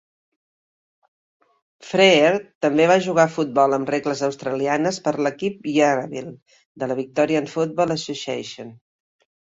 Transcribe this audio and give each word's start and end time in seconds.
Freer 1.89 2.31
també 2.67 2.87
va 2.93 2.97
jugar 3.09 3.27
a 3.29 3.33
futbol 3.35 3.77
amb 3.79 3.93
regles 3.97 4.25
australianes 4.31 5.01
per 5.07 5.17
a 5.19 5.23
l'equip 5.29 5.71
Yarraville 5.77 6.37
de 6.83 6.93
la 6.95 7.03
Victorian 7.05 7.55
Football 7.57 7.99
Association. 8.03 8.79